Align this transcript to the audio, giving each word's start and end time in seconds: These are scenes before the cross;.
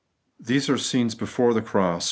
These 0.39 0.67
are 0.67 0.79
scenes 0.79 1.13
before 1.13 1.53
the 1.53 1.61
cross;. 1.61 1.99